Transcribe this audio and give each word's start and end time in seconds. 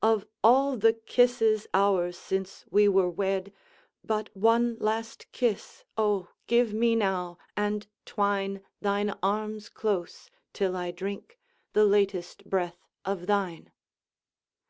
Of 0.00 0.24
all 0.42 0.78
the 0.78 0.94
kisses 0.94 1.66
ours 1.74 2.16
since 2.16 2.64
we 2.70 2.88
were 2.88 3.10
wed, 3.10 3.52
But 4.02 4.34
one 4.34 4.76
last 4.78 5.30
kiss, 5.30 5.84
oh, 5.98 6.28
give 6.46 6.72
me 6.72 6.96
now, 6.96 7.36
and 7.54 7.86
twine 8.06 8.62
Thine 8.80 9.14
arms 9.22 9.68
close, 9.68 10.30
till 10.54 10.74
I 10.74 10.90
drink 10.90 11.38
the 11.74 11.84
latest 11.84 12.46
breath 12.48 12.88
of 13.04 13.26
thine! 13.26 13.72